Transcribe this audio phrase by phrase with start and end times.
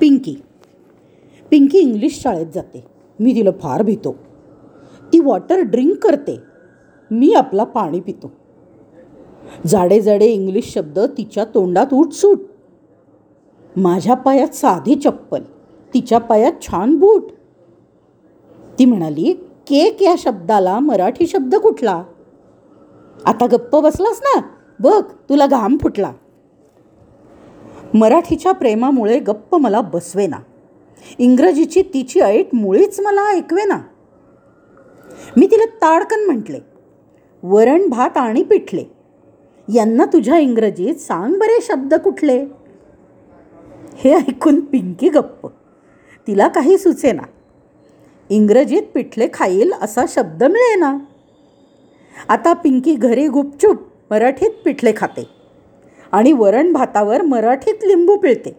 [0.00, 0.36] Pinky.
[1.50, 2.84] Pinky English शाळेत जाते.
[3.20, 4.16] मी तिला फार भितो.
[5.12, 6.40] ती वॉटर ड्रिंक करते.
[7.10, 8.32] मी आपला पाणी पितो.
[9.66, 12.38] जाडे जाडे इंग्लिश शब्द तिच्या तोंडात उठसूट.
[13.76, 15.42] माझ्या पायात साधी चप्पल.
[15.94, 17.30] तिच्या पायात छान बूट.
[18.78, 19.32] ती म्हणाली
[19.66, 22.04] केक या शब्दाला मराठी शब्द कुठला?
[23.26, 24.40] आता गप्प बसलास ना.
[24.80, 26.12] बघ तुला घाम फुटला.
[27.94, 30.36] मराठीच्या प्रेमामुळे गप्प मला बसवेना.
[31.18, 33.80] इंग्रजीची तिची ऐट मुळीच मला ऐकवेना.
[35.36, 36.58] मी तिला ताडकन म्हटले
[37.42, 38.84] वरण भात आणि पिठले.
[39.74, 42.44] यांना तुझ्या इंग्रजीत सांग बरे शब्द कुठले.
[43.96, 45.46] हे ऐकून पिंकी गप्प
[46.26, 47.22] तिला काही सुचेना.
[48.28, 50.98] इंग्रजीत पिठले खाईल असा शब्द मिळेना.
[52.28, 53.76] आता पिंकी घरी गुपचूप
[54.10, 55.39] मराठीत पिठले खाते.
[56.12, 58.56] आणि वरण भातावर मराठीत लिंबू पिळते.